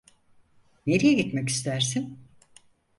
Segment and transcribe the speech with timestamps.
[0.87, 2.19] Nereye gitmek istersin?